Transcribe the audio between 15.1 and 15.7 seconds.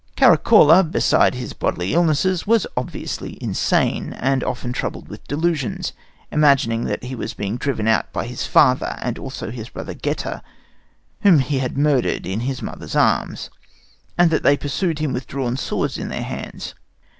with drawn